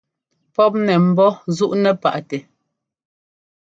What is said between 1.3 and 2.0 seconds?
nzúʼnɛ